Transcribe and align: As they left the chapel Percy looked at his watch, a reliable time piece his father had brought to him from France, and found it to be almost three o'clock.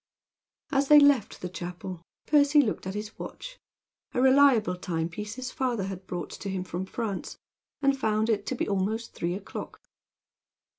As 0.71 0.87
they 0.87 0.99
left 0.99 1.41
the 1.43 1.47
chapel 1.47 2.01
Percy 2.25 2.59
looked 2.59 2.87
at 2.87 2.95
his 2.95 3.19
watch, 3.19 3.59
a 4.15 4.19
reliable 4.19 4.75
time 4.75 5.09
piece 5.09 5.35
his 5.35 5.51
father 5.51 5.83
had 5.83 6.07
brought 6.07 6.31
to 6.31 6.49
him 6.49 6.63
from 6.63 6.87
France, 6.87 7.37
and 7.83 7.95
found 7.95 8.27
it 8.27 8.47
to 8.47 8.55
be 8.55 8.67
almost 8.67 9.13
three 9.13 9.35
o'clock. 9.35 9.79